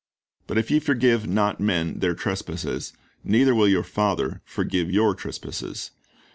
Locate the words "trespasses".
2.15-2.93, 5.13-5.91